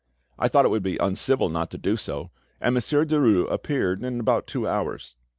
[0.39, 4.19] I thought it would be uncivil not to do so, and Monsieur Derues appeared in
[4.19, 5.15] about two hours.